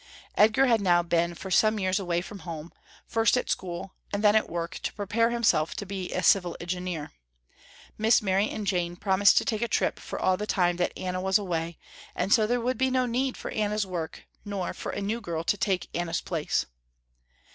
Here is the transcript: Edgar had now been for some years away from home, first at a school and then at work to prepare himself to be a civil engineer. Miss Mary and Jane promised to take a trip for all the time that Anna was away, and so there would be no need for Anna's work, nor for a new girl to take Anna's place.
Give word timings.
Edgar 0.35 0.65
had 0.65 0.81
now 0.81 1.03
been 1.03 1.35
for 1.35 1.51
some 1.51 1.77
years 1.77 1.99
away 1.99 2.21
from 2.21 2.39
home, 2.39 2.73
first 3.05 3.37
at 3.37 3.47
a 3.47 3.51
school 3.51 3.93
and 4.11 4.23
then 4.23 4.35
at 4.35 4.49
work 4.49 4.79
to 4.81 4.91
prepare 4.93 5.29
himself 5.29 5.75
to 5.75 5.85
be 5.85 6.11
a 6.11 6.23
civil 6.23 6.57
engineer. 6.59 7.11
Miss 7.99 8.19
Mary 8.19 8.49
and 8.49 8.65
Jane 8.65 8.95
promised 8.95 9.37
to 9.37 9.45
take 9.45 9.61
a 9.61 9.67
trip 9.67 9.99
for 9.99 10.19
all 10.19 10.37
the 10.37 10.47
time 10.47 10.77
that 10.77 10.91
Anna 10.97 11.21
was 11.21 11.37
away, 11.37 11.77
and 12.15 12.33
so 12.33 12.47
there 12.47 12.59
would 12.59 12.79
be 12.79 12.89
no 12.89 13.05
need 13.05 13.37
for 13.37 13.51
Anna's 13.51 13.85
work, 13.85 14.23
nor 14.43 14.73
for 14.73 14.91
a 14.91 15.01
new 15.01 15.21
girl 15.21 15.43
to 15.43 15.55
take 15.55 15.87
Anna's 15.93 16.21
place. 16.21 16.65